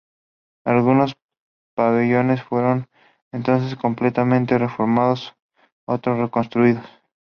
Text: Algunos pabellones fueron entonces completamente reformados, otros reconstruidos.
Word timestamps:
Algunos 0.65 1.15
pabellones 1.75 2.41
fueron 2.41 2.87
entonces 3.31 3.75
completamente 3.77 4.57
reformados, 4.57 5.35
otros 5.85 6.17
reconstruidos. 6.17 6.83